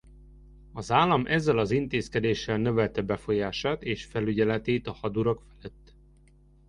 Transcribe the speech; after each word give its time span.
Az 0.73 0.91
állam 0.91 1.25
ezzel 1.25 1.57
az 1.57 1.71
intézkedéssel 1.71 2.57
növelte 2.57 3.01
befolyását 3.01 3.83
és 3.83 4.05
felügyeletét 4.05 4.87
a 4.87 4.91
hadurak 4.91 5.41
felett. 5.59 5.95